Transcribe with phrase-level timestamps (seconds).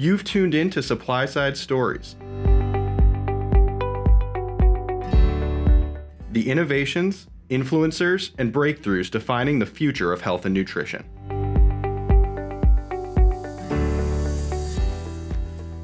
[0.00, 2.14] You've tuned in to Supply Side Stories.
[6.30, 11.04] The innovations, influencers, and breakthroughs defining the future of health and nutrition.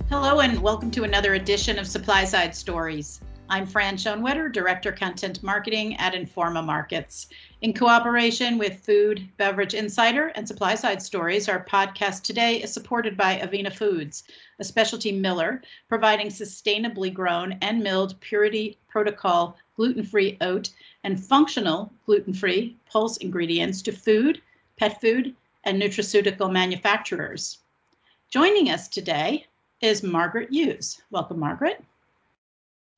[0.09, 3.21] Hello, and welcome to another edition of Supply Side Stories.
[3.51, 7.29] I'm Fran Schoenwetter, Director Content Marketing at Informa Markets.
[7.61, 13.19] In cooperation with Food, Beverage Insider and Supply Side Stories, our podcast today is supported
[13.19, 14.25] by Avena Foods,
[14.61, 20.71] a specialty miller providing sustainably grown and milled purity protocol gluten free oat
[21.05, 24.41] and functional gluten free pulse ingredients to food,
[24.79, 27.59] pet food, and nutraceutical manufacturers.
[28.31, 29.47] Joining us today
[29.83, 31.03] is Margaret Hughes.
[31.11, 31.85] Welcome, Margaret.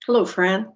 [0.07, 0.73] Hello, Fran.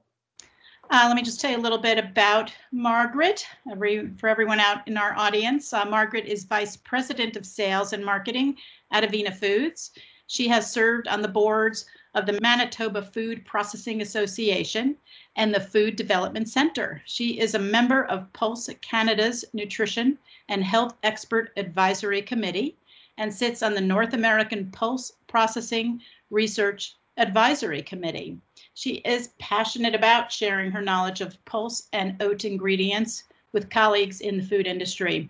[0.90, 4.88] Uh, let me just tell you a little bit about Margaret every, for everyone out
[4.88, 5.72] in our audience.
[5.72, 8.56] Uh, Margaret is Vice President of Sales and Marketing
[8.90, 9.92] at Avena Foods.
[10.26, 14.96] She has served on the boards of the Manitoba Food Processing Association
[15.36, 17.00] and the Food Development Center.
[17.04, 22.76] She is a member of Pulse Canada's Nutrition and Health Expert Advisory Committee
[23.16, 28.36] and sits on the North American Pulse Processing Research Advisory Committee.
[28.74, 34.36] She is passionate about sharing her knowledge of pulse and oat ingredients with colleagues in
[34.36, 35.28] the food industry.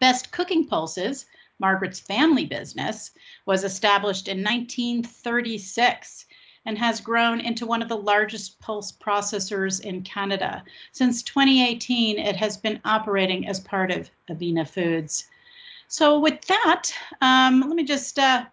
[0.00, 1.26] Best Cooking Pulses,
[1.58, 3.12] Margaret's family business,
[3.46, 6.26] was established in 1936
[6.64, 10.62] and has grown into one of the largest pulse processors in Canada.
[10.92, 15.28] Since 2018, it has been operating as part of Avena Foods.
[15.88, 18.46] So, with that, um, let me just uh,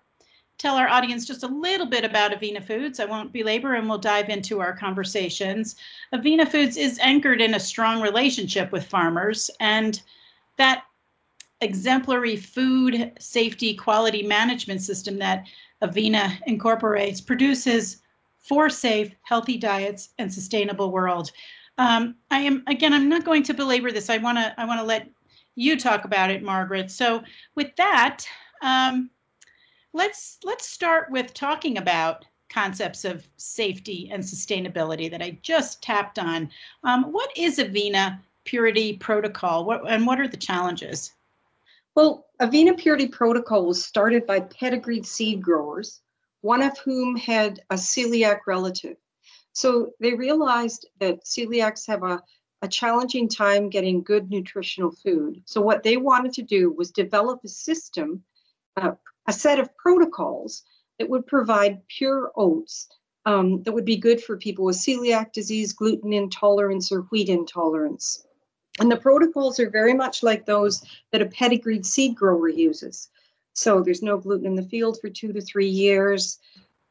[0.59, 2.99] tell our audience just a little bit about Avena Foods.
[2.99, 5.77] I won't belabor and we'll dive into our conversations.
[6.13, 10.01] Avena Foods is anchored in a strong relationship with farmers, and
[10.57, 10.83] that
[11.61, 15.45] exemplary food safety quality management system that
[15.81, 18.01] Avena incorporates produces
[18.37, 21.31] for safe, healthy diets and sustainable world.
[21.77, 22.93] Um, I am again.
[22.93, 24.09] I'm not going to belabor this.
[24.09, 24.53] I want to.
[24.59, 25.09] I want to let
[25.55, 26.91] you talk about it, Margaret.
[26.91, 27.23] So
[27.55, 28.25] with that,
[28.61, 29.09] um,
[29.93, 36.17] let's let's start with talking about concepts of safety and sustainability that I just tapped
[36.19, 36.49] on.
[36.83, 41.13] Um, what is Avena Purity Protocol, what, and what are the challenges?
[41.95, 46.01] Well, Avena Purity Protocol was started by pedigreed seed growers,
[46.41, 48.97] one of whom had a celiac relative.
[49.53, 52.23] So they realized that celiacs have a,
[52.61, 55.41] a challenging time getting good nutritional food.
[55.45, 58.23] So what they wanted to do was develop a system,
[58.77, 58.91] uh,
[59.29, 60.63] a set of protocols
[60.97, 62.87] that would provide pure oats
[63.27, 68.25] um, that would be good for people with celiac disease, gluten intolerance, or wheat intolerance.
[68.79, 73.09] And the protocols are very much like those that a pedigreed seed grower uses.
[73.53, 76.39] So there's no gluten in the field for two to three years.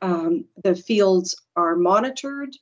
[0.01, 2.57] Um, the fields are monitored.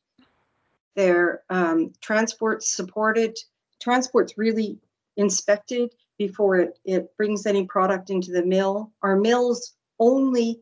[0.95, 3.37] Their um, transport's supported.
[3.79, 4.79] Transport's really
[5.19, 8.93] inspected before it, it brings any product into the mill.
[9.03, 10.61] Our mills only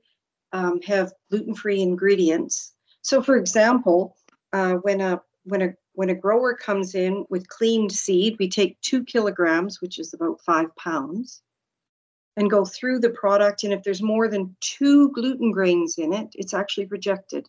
[0.53, 2.73] um, have gluten-free ingredients.
[3.03, 4.17] So, for example,
[4.53, 8.81] uh, when a when a when a grower comes in with cleaned seed, we take
[8.81, 11.43] two kilograms, which is about five pounds,
[12.37, 13.65] and go through the product.
[13.65, 17.49] And if there's more than two gluten grains in it, it's actually rejected.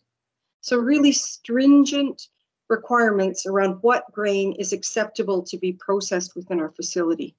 [0.60, 2.28] So, really stringent
[2.68, 7.36] requirements around what grain is acceptable to be processed within our facility.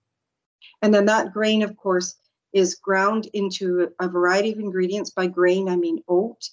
[0.81, 2.15] And then that grain, of course,
[2.53, 5.11] is ground into a variety of ingredients.
[5.11, 6.49] By grain, I mean oat.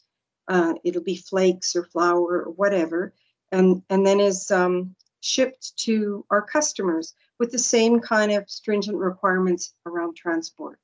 [0.48, 3.14] Uh, it'll be flakes or flour or whatever,
[3.52, 8.98] and and then is um, shipped to our customers with the same kind of stringent
[8.98, 10.78] requirements around transport.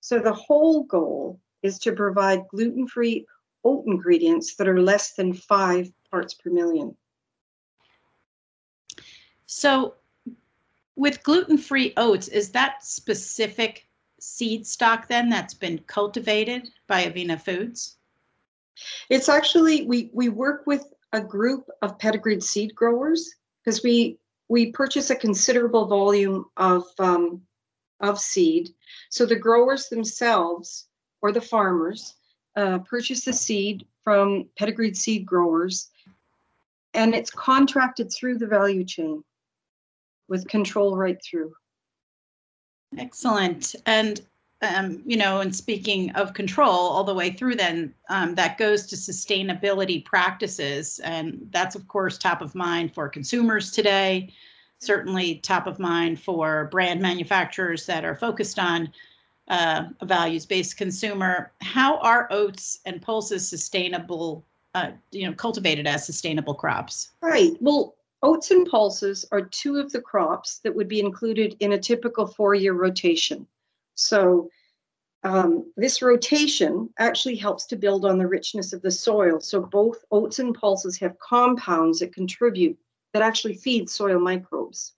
[0.00, 3.24] So the whole goal is to provide gluten-free
[3.64, 6.96] oat ingredients that are less than five parts per million.
[9.46, 9.94] So
[10.96, 13.86] with gluten-free oats, is that specific
[14.20, 17.96] seed stock then that's been cultivated by Avena Foods?
[19.08, 23.34] It's actually we we work with a group of pedigreed seed growers
[23.64, 24.18] because we
[24.48, 27.42] we purchase a considerable volume of um,
[28.00, 28.70] of seed.
[29.10, 30.88] So the growers themselves
[31.22, 32.14] or the farmers
[32.56, 35.90] uh, purchase the seed from pedigreed seed growers,
[36.94, 39.24] and it's contracted through the value chain
[40.28, 41.52] with control right through.
[42.96, 43.74] Excellent.
[43.86, 44.20] And
[44.62, 48.86] um, you know, and speaking of control all the way through, then um, that goes
[48.86, 54.32] to sustainability practices, and that's of course top of mind for consumers today.
[54.78, 58.92] Certainly top of mind for brand manufacturers that are focused on
[59.48, 61.52] uh, a values-based consumer.
[61.60, 64.44] How are oats and pulses sustainable?
[64.74, 67.12] Uh, you know, cultivated as sustainable crops.
[67.20, 67.52] Right.
[67.60, 67.94] Well,
[68.24, 72.26] oats and pulses are two of the crops that would be included in a typical
[72.26, 73.46] four-year rotation.
[73.96, 74.48] So
[75.24, 79.40] um, this rotation actually helps to build on the richness of the soil.
[79.40, 82.78] So both oats and pulses have compounds that contribute
[83.12, 84.94] that actually feed soil microbes.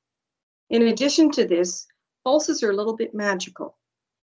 [0.71, 1.87] In addition to this,
[2.25, 3.77] pulses are a little bit magical.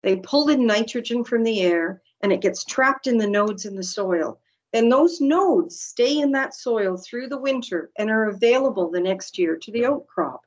[0.03, 3.75] They pull in nitrogen from the air and it gets trapped in the nodes in
[3.75, 4.39] the soil.
[4.75, 9.38] Then those nodes stay in that soil through the winter and are available the next
[9.38, 10.42] year to the oat crop.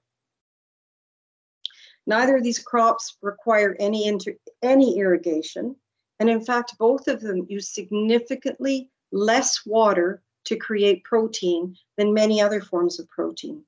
[2.07, 5.77] Neither of these crops require any, inter- any irrigation.
[6.21, 12.39] And in fact, both of them use significantly less water to create protein than many
[12.43, 13.65] other forms of protein.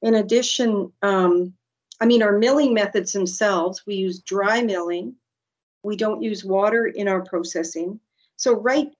[0.00, 1.54] In addition, um,
[2.00, 5.16] I mean, our milling methods themselves, we use dry milling.
[5.82, 7.98] We don't use water in our processing.
[8.36, 8.92] So right,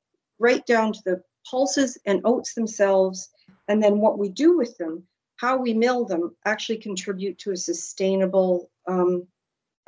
[0.43, 3.31] right down to the pulses and oats themselves,
[3.69, 5.03] and then what we do with them,
[5.37, 9.27] how we mill them, actually contribute to a sustainable, um,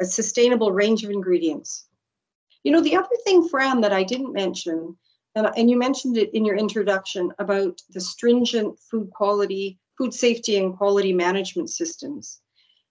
[0.01, 1.87] a sustainable range of ingredients.
[2.65, 4.97] You know, the other thing, Fran, that I didn't mention,
[5.35, 10.56] and, and you mentioned it in your introduction about the stringent food quality, food safety
[10.56, 12.41] and quality management systems.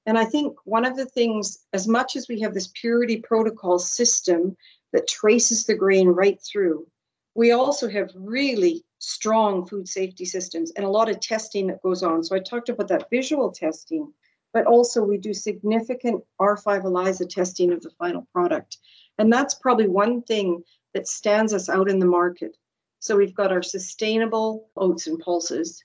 [0.06, 3.80] And I think one of the things, as much as we have this purity protocol
[3.80, 4.56] system
[4.92, 6.86] that traces the grain right through,
[7.36, 12.04] we also have really strong food safety systems and a lot of testing that goes
[12.04, 12.24] on.
[12.24, 14.12] So I talked about that visual testing,
[14.54, 18.78] but also we do significant R5 ELISA testing of the final product.
[19.18, 20.64] And that's probably one thing
[20.94, 22.56] that stands us out in the market.
[23.00, 25.84] So we've got our sustainable oats and pulses,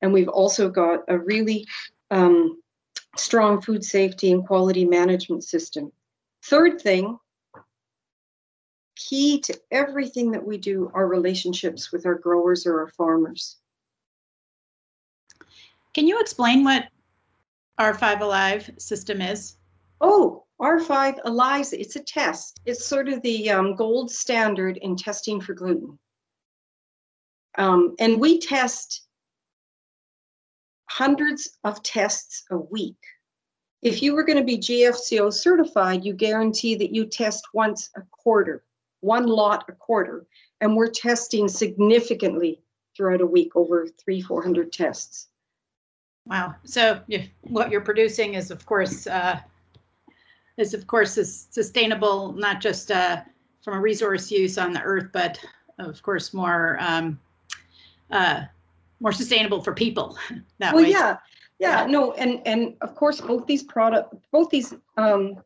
[0.00, 1.66] and we've also got a really
[2.10, 2.62] um,
[3.16, 5.90] strong food safety and quality management system.
[6.44, 7.18] Third thing,
[9.08, 13.56] key to everything that we do are relationships with our growers or our farmers.
[15.94, 16.84] Can you explain what
[17.78, 19.56] R5 ELISA system is?
[20.00, 22.60] Oh, R5 ELISA, it's a test.
[22.66, 25.98] It's sort of the um, gold standard in testing for gluten.
[27.56, 29.06] Um, and we test
[30.88, 32.98] hundreds of tests a week.
[33.82, 38.02] If you were going to be GFCO certified, you guarantee that you test once a
[38.10, 38.62] quarter,
[39.00, 40.26] one lot a quarter.
[40.60, 42.60] And we're testing significantly
[42.96, 45.28] throughout a week, over three, 400 tests.
[46.26, 46.54] Wow.
[46.64, 47.00] So
[47.42, 49.40] what you're producing is, of course, uh,
[50.60, 53.22] is of course is sustainable, not just uh,
[53.62, 55.42] from a resource use on the earth, but
[55.78, 57.18] of course more um,
[58.10, 58.42] uh,
[59.00, 60.18] more sustainable for people
[60.58, 60.90] that well, way.
[60.90, 61.16] yeah,
[61.58, 65.36] yeah, no, and and of course both these product, both these um,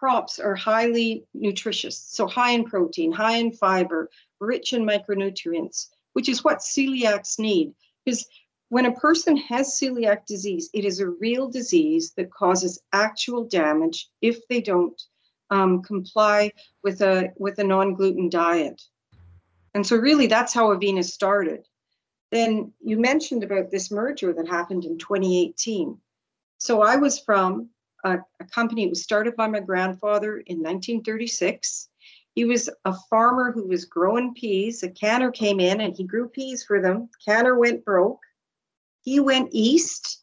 [0.00, 4.08] crops are highly nutritious, so high in protein, high in fiber,
[4.40, 7.74] rich in micronutrients, which is what celiacs need.
[8.02, 8.26] Because
[8.70, 14.08] when a person has celiac disease, it is a real disease that causes actual damage
[14.22, 14.98] if they don't
[15.50, 18.80] um, comply with a with a non-gluten diet.
[19.74, 21.66] And so really that's how Avena started.
[22.30, 25.98] Then you mentioned about this merger that happened in 2018.
[26.56, 27.68] So I was from
[28.04, 31.88] a, a company, it was started by my grandfather in 1936.
[32.34, 34.82] He was a farmer who was growing peas.
[34.82, 37.08] A canner came in and he grew peas for them.
[37.26, 38.20] Canner went broke
[39.02, 40.20] he went east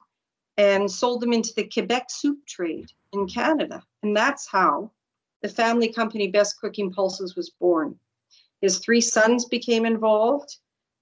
[0.57, 3.83] and sold them into the Quebec soup trade in Canada.
[4.03, 4.91] And that's how
[5.41, 7.99] the family company Best Cooking Pulses was born.
[8.61, 10.57] His three sons became involved.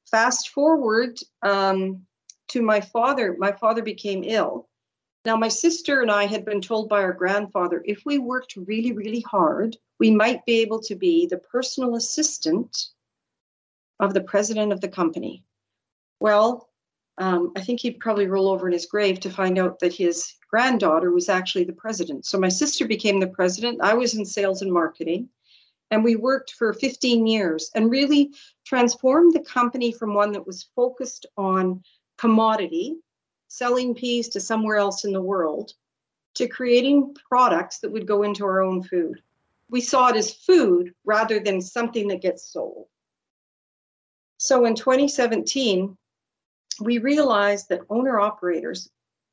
[0.09, 2.05] Fast forward um,
[2.49, 4.67] to my father, my father became ill.
[5.25, 8.91] Now, my sister and I had been told by our grandfather if we worked really,
[8.91, 12.89] really hard, we might be able to be the personal assistant
[13.99, 15.43] of the president of the company.
[16.19, 16.69] Well,
[17.17, 20.33] um, I think he'd probably roll over in his grave to find out that his
[20.49, 22.25] granddaughter was actually the president.
[22.25, 23.81] So my sister became the president.
[23.81, 25.29] I was in sales and marketing.
[25.91, 28.31] And we worked for 15 years and really
[28.65, 31.83] transformed the company from one that was focused on
[32.17, 32.97] commodity,
[33.55, 35.73] selling peas to somewhere else in the world,
[36.33, 39.21] to creating products that would go into our own food.
[39.69, 42.87] We saw it as food rather than something that gets sold.
[44.37, 45.97] So in 2017,
[46.81, 48.89] we realized that owner operators,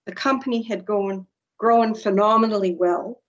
[0.07, 1.27] the company had gone
[1.59, 3.21] grown phenomenally well,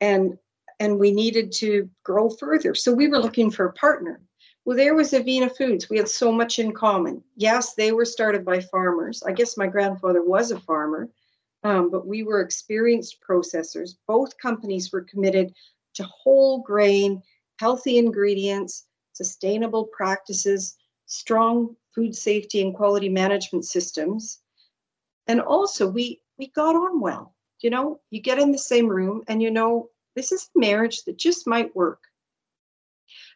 [0.00, 0.38] and
[0.80, 2.74] and we needed to grow further.
[2.74, 4.20] So we were looking for a partner.
[4.64, 5.90] Well, there was Avena Foods.
[5.90, 7.22] We had so much in common.
[7.36, 9.22] Yes, they were started by farmers.
[9.22, 11.10] I guess my grandfather was a farmer,
[11.64, 13.96] um, but we were experienced processors.
[14.06, 15.54] Both companies were committed
[15.94, 17.22] to whole grain,
[17.58, 24.40] healthy ingredients, sustainable practices, strong food safety and quality management systems.
[25.26, 27.34] And also we we got on well.
[27.60, 31.04] You know, you get in the same room and you know this is a marriage
[31.04, 32.02] that just might work.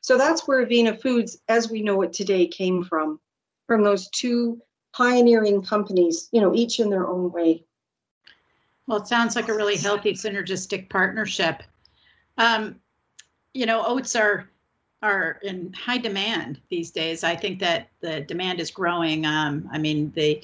[0.00, 3.20] So that's where Avena Foods, as we know it today, came from,
[3.66, 4.60] from those two
[4.92, 7.64] pioneering companies, you know, each in their own way.
[8.86, 11.62] Well, it sounds like a really healthy synergistic partnership.
[12.38, 12.76] Um,
[13.52, 14.48] you know, oats are
[15.02, 17.22] are in high demand these days.
[17.22, 19.24] I think that the demand is growing.
[19.24, 20.42] Um, I mean, the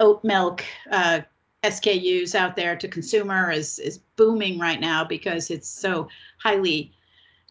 [0.00, 1.20] oat milk uh,
[1.62, 6.08] SKUs out there to consumer is is booming right now because it's so
[6.38, 6.92] highly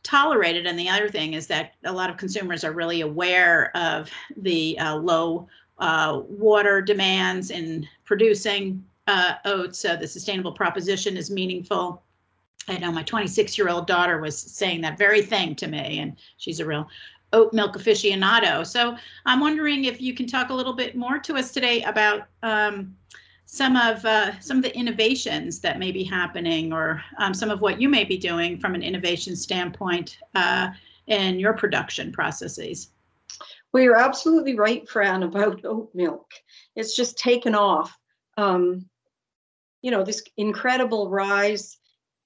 [0.04, 0.66] tolerated.
[0.66, 4.78] And the other thing is that a lot of consumers are really aware of the
[4.80, 5.48] uh, low
[5.80, 9.80] uh, water demands in producing uh, oats.
[9.80, 12.04] So the sustainable proposition is meaningful.
[12.68, 16.16] I know my 26 year old daughter was saying that very thing to me, and
[16.38, 16.88] she's a real
[17.34, 18.66] oat milk aficionado.
[18.66, 22.28] So I'm wondering if you can talk a little bit more to us today about
[22.44, 22.96] um,
[23.54, 27.60] some of uh, some of the innovations that may be happening, or um, some of
[27.60, 30.70] what you may be doing from an innovation standpoint uh,
[31.08, 32.92] in your production processes.
[33.74, 36.32] Well, you're absolutely right, Fran, about oat milk.
[36.78, 37.94] It's just taken off.
[38.38, 38.90] Um,
[39.82, 41.78] you know, this incredible rise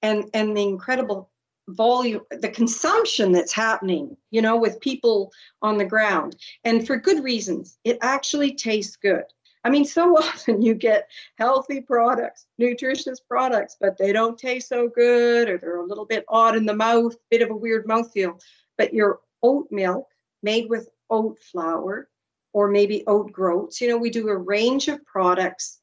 [0.02, 1.32] and and the incredible
[1.70, 7.24] volume the consumption that's happening you know with people on the ground and for good
[7.24, 9.24] reasons it actually tastes good
[9.66, 11.08] i mean so often you get
[11.38, 16.24] healthy products nutritious products but they don't taste so good or they're a little bit
[16.28, 18.40] odd in the mouth bit of a weird mouthfeel
[18.78, 20.06] but your oat milk
[20.42, 22.08] made with oat flour
[22.52, 25.80] or maybe oat groats you know we do a range of products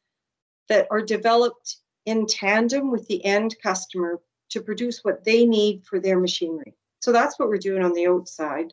[0.70, 6.00] that are developed in tandem with the end customer to produce what they need for
[6.00, 6.74] their machinery.
[7.02, 8.72] So that's what we're doing on the oat side.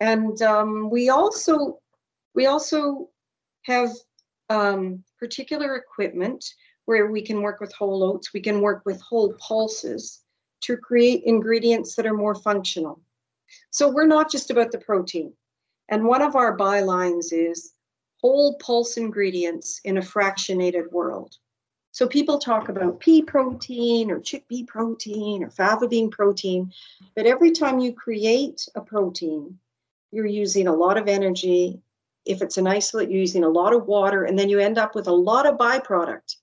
[0.00, 1.80] And um, we also
[2.34, 3.08] we also
[3.62, 3.90] have
[4.48, 6.44] um, particular equipment
[6.84, 10.22] where we can work with whole oats, we can work with whole pulses
[10.62, 13.00] to create ingredients that are more functional.
[13.70, 15.32] So we're not just about the protein.
[15.88, 17.72] And one of our bylines is
[18.20, 21.36] whole pulse ingredients in a fractionated world.
[21.92, 26.72] So people talk about pea protein or chickpea protein or fava bean protein,
[27.14, 29.58] but every time you create a protein,
[30.12, 31.80] you're using a lot of energy.
[32.26, 34.94] If it's an isolate, you're using a lot of water, and then you end up
[34.94, 36.36] with a lot of byproduct.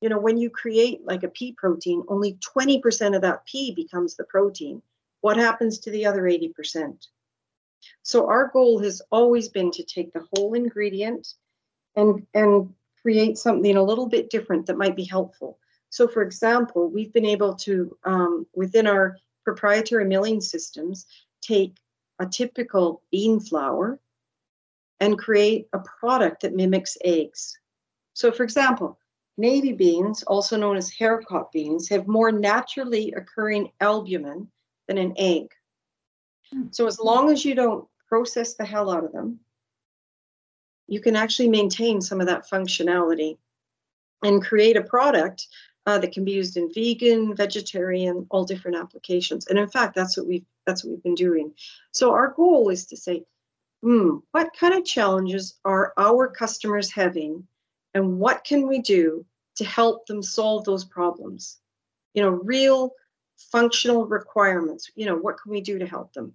[0.00, 4.16] You know, when you create like a pea protein, only 20% of that pea becomes
[4.16, 4.82] the protein.
[5.20, 7.06] What happens to the other 80%?
[8.02, 11.34] So our goal has always been to take the whole ingredient
[11.96, 12.72] and and
[13.04, 15.58] create something a little bit different that might be helpful.
[15.90, 21.06] So, for example, we've been able to, um, within our proprietary milling systems,
[21.42, 21.76] take
[22.18, 24.00] a typical bean flour
[25.00, 27.58] and create a product that mimics eggs.
[28.14, 28.98] So, for example,
[29.36, 34.48] navy beans, also known as haricot beans, have more naturally occurring albumin
[34.86, 35.48] than an egg.
[36.70, 39.40] So, as long as you don't process the hell out of them,
[40.86, 43.38] you can actually maintain some of that functionality
[44.22, 45.48] and create a product
[45.86, 49.46] uh, that can be used in vegan, vegetarian, all different applications.
[49.46, 51.52] And in fact, that's what we've that's what we've been doing.
[51.92, 53.24] So our goal is to say,
[53.84, 57.46] hmm, what kind of challenges are our customers having,
[57.92, 59.26] and what can we do
[59.56, 61.58] to help them solve those problems?
[62.14, 62.92] You know, real
[63.36, 64.90] functional requirements.
[64.94, 66.34] You know, what can we do to help them?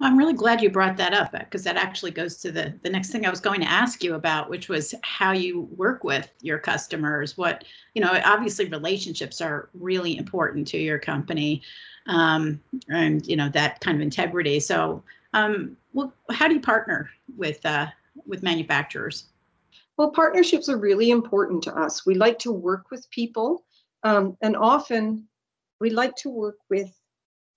[0.00, 3.10] I'm really glad you brought that up because that actually goes to the the next
[3.10, 6.58] thing I was going to ask you about, which was how you work with your
[6.58, 7.36] customers.
[7.36, 7.64] What
[7.94, 11.62] you know, obviously relationships are really important to your company,
[12.06, 14.60] um, and you know that kind of integrity.
[14.60, 17.86] So, um, well, how do you partner with uh,
[18.26, 19.26] with manufacturers?
[19.96, 22.06] Well, partnerships are really important to us.
[22.06, 23.64] We like to work with people,
[24.04, 25.28] um, and often
[25.80, 26.90] we like to work with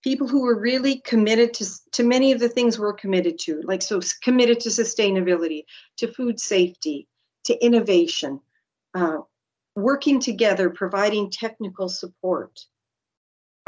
[0.04, 3.82] people who are really committed to, to many of the things we're committed to, like
[3.82, 5.64] so committed to sustainability,
[5.98, 7.08] to food safety,
[7.44, 8.40] to innovation,
[8.96, 9.18] uh,
[9.76, 12.60] working together, providing technical support,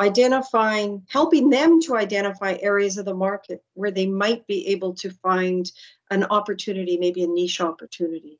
[0.03, 5.09] identifying, helping them to identify areas of the market where they might be able to
[5.09, 5.71] find
[6.11, 8.39] an opportunity, maybe a niche opportunity.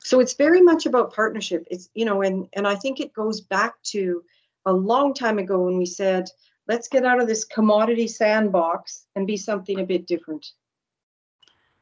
[0.00, 1.66] So it's very much about partnership.
[1.70, 4.22] It's, you know, and, and I think it goes back to
[4.64, 6.28] a long time ago when we said,
[6.66, 10.52] let's get out of this commodity sandbox and be something a bit different.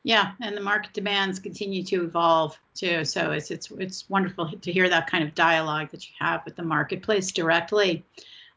[0.03, 3.05] Yeah, and the market demands continue to evolve too.
[3.05, 6.55] So it's it's it's wonderful to hear that kind of dialogue that you have with
[6.55, 8.05] the marketplace directly.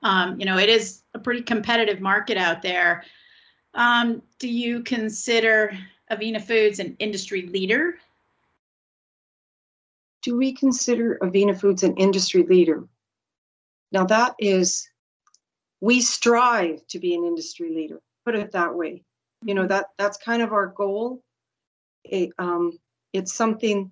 [0.01, 3.03] Um, you know, it is a pretty competitive market out there.
[3.73, 5.77] Um, do you consider
[6.11, 7.95] Avena Foods an industry leader?
[10.21, 12.87] Do we consider Avena Foods an industry leader?
[13.91, 14.89] Now, that is,
[15.81, 19.03] we strive to be an industry leader, put it that way.
[19.43, 21.23] You know, that that's kind of our goal.
[22.03, 22.77] It, um,
[23.13, 23.91] it's something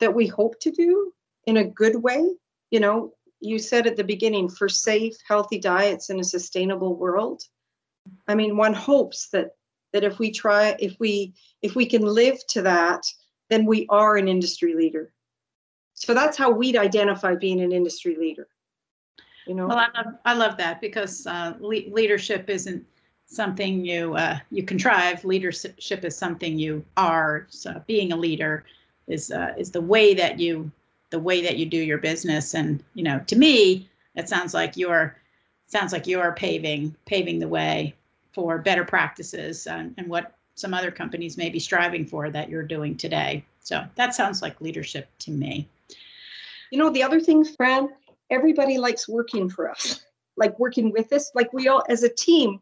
[0.00, 1.12] that we hope to do
[1.46, 2.34] in a good way.
[2.70, 7.42] You know, you said at the beginning for safe, healthy diets in a sustainable world.
[8.28, 9.50] I mean, one hopes that
[9.92, 13.02] that if we try, if we if we can live to that,
[13.48, 15.12] then we are an industry leader.
[15.94, 18.48] So that's how we'd identify being an industry leader.
[19.46, 19.66] You know.
[19.68, 22.84] Well, I love I love that because uh, le- leadership isn't
[23.26, 25.24] something you uh, you contrive.
[25.24, 27.46] Leadership is something you are.
[27.48, 28.64] So being a leader
[29.06, 30.70] is uh, is the way that you
[31.10, 32.54] the way that you do your business.
[32.54, 35.16] And you know, to me, it sounds like you're
[35.66, 37.94] sounds like you're paving paving the way
[38.32, 42.62] for better practices and, and what some other companies may be striving for that you're
[42.62, 43.44] doing today.
[43.60, 45.68] So that sounds like leadership to me.
[46.70, 47.88] You know, the other thing, Fran,
[48.30, 50.04] everybody likes working for us,
[50.36, 51.30] like working with us.
[51.34, 52.60] Like we all, as a team,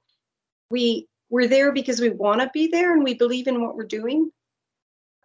[0.70, 3.84] we we're there because we want to be there and we believe in what we're
[3.84, 4.30] doing,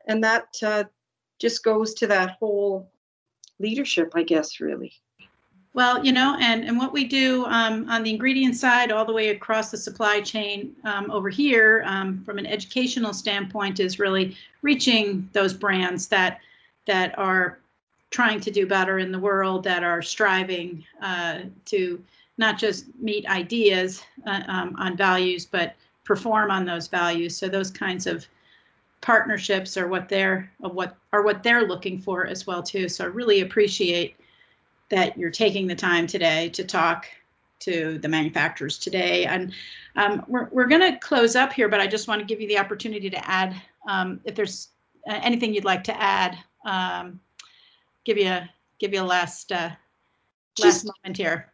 [0.07, 0.83] and that uh,
[1.39, 2.91] just goes to that whole
[3.59, 4.93] leadership, I guess, really.
[5.73, 9.13] Well, you know, and, and what we do um, on the ingredient side, all the
[9.13, 14.35] way across the supply chain um, over here, um, from an educational standpoint, is really
[14.61, 16.39] reaching those brands that
[16.87, 17.59] that are
[18.09, 22.03] trying to do better in the world, that are striving uh, to
[22.39, 27.37] not just meet ideas uh, um, on values, but perform on those values.
[27.37, 28.25] So those kinds of
[29.01, 32.89] partnerships are what they're of what are what they're looking for as well too.
[32.89, 34.15] So I really appreciate
[34.89, 37.05] that you're taking the time today to talk
[37.59, 39.25] to the manufacturers today.
[39.25, 39.53] And
[39.95, 42.47] um, we're, we're going to close up here, but I just want to give you
[42.47, 44.69] the opportunity to add um, if there's
[45.09, 46.37] uh, anything you'd like to add.
[46.65, 47.19] Um,
[48.05, 49.69] give you a give you a last uh,
[50.59, 51.51] last just, moment here.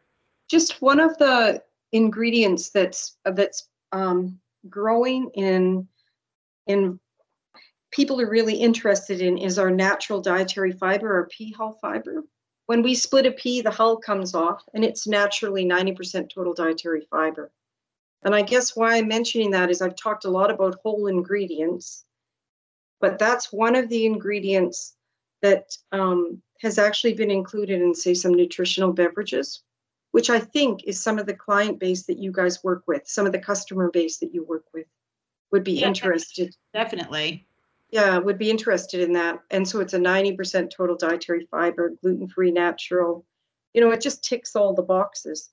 [0.47, 5.87] Just one of the ingredients that's that's um, growing in
[6.67, 6.99] in
[7.91, 12.23] people are really interested in is our natural dietary fiber, our pea hull fiber.
[12.65, 17.07] When we split a pea, the hull comes off, and it's naturally 90% total dietary
[17.09, 17.51] fiber.
[18.23, 22.05] And I guess why I'm mentioning that is I've talked a lot about whole ingredients,
[22.99, 24.95] but that's one of the ingredients
[25.43, 29.61] that um, has actually been included in, say, some nutritional beverages,
[30.09, 33.27] which I think is some of the client base that you guys work with, some
[33.27, 34.87] of the customer base that you work with
[35.51, 36.55] would be yeah, interested.
[36.73, 37.45] Definitely
[37.95, 39.39] yeah, would be interested in that.
[39.51, 43.25] And so it's a 90% total dietary fiber, gluten free, natural.
[43.73, 45.49] You know, it just ticks all the boxes.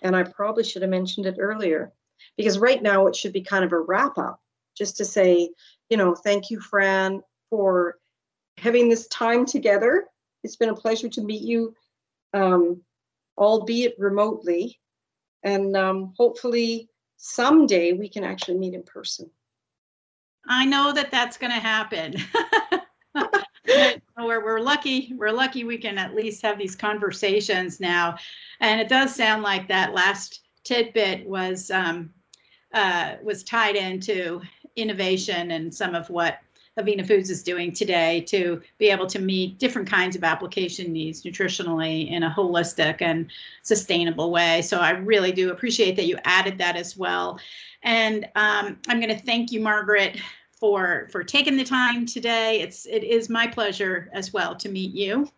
[0.00, 1.92] And I probably should have mentioned it earlier
[2.38, 4.40] because right now it should be kind of a wrap up
[4.74, 5.50] just to say,
[5.90, 7.98] you know, thank you, Fran, for
[8.56, 10.06] having this time together.
[10.44, 11.74] It's been a pleasure to meet you,
[12.32, 12.80] um,
[13.36, 14.80] albeit remotely.
[15.42, 19.30] And um, hopefully someday we can actually meet in person.
[20.48, 22.14] I know that that's going to happen.
[24.18, 25.12] we're, we're lucky.
[25.16, 28.16] We're lucky we can at least have these conversations now.
[28.60, 32.10] And it does sound like that last tidbit was um,
[32.72, 34.40] uh, was tied into
[34.76, 36.40] innovation and some of what
[36.78, 41.22] Avena Foods is doing today to be able to meet different kinds of application needs
[41.22, 43.30] nutritionally in a holistic and
[43.62, 44.60] sustainable way.
[44.60, 47.38] So I really do appreciate that you added that as well.
[47.84, 50.18] And um, I'm going to thank you, Margaret,
[50.52, 52.60] for for taking the time today.
[52.60, 55.30] It's it is my pleasure as well to meet you.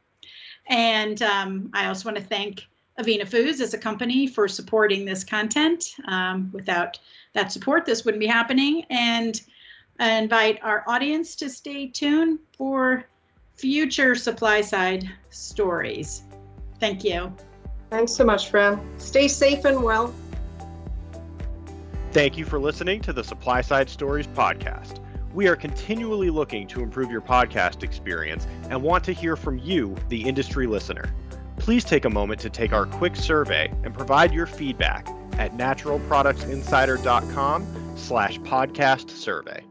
[0.68, 2.66] And um, I also want to thank
[2.98, 5.94] Avena Foods as a company for supporting this content.
[6.06, 6.98] Um, without
[7.34, 8.84] that support, this wouldn't be happening.
[8.90, 9.40] And
[9.98, 13.04] I invite our audience to stay tuned for
[13.56, 16.22] future supply side stories.
[16.80, 17.34] Thank you.
[17.90, 18.80] Thanks so much, Fran.
[18.98, 20.12] Stay safe and well.
[22.16, 25.00] Thank you for listening to the Supply Side Stories podcast.
[25.34, 29.94] We are continually looking to improve your podcast experience and want to hear from you,
[30.08, 31.14] the industry listener.
[31.58, 37.92] Please take a moment to take our quick survey and provide your feedback at naturalproductsinsider.com
[37.96, 39.65] slash podcast survey.